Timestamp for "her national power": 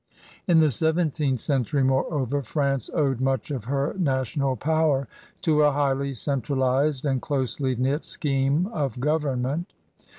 3.65-5.07